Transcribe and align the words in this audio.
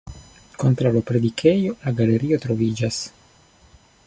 Kontraŭ 0.63 0.91
la 0.95 1.03
predikejo 1.11 1.77
la 1.83 1.95
galerio 2.01 2.43
troviĝas. 2.47 3.03